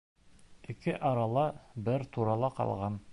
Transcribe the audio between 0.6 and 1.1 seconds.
Ике